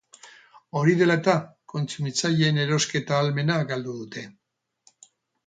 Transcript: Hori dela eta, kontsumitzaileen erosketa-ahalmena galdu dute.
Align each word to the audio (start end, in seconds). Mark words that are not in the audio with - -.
Hori 0.79 0.95
dela 1.01 1.17
eta, 1.21 1.35
kontsumitzaileen 1.73 2.59
erosketa-ahalmena 2.65 3.61
galdu 3.75 3.95
dute. 4.01 4.27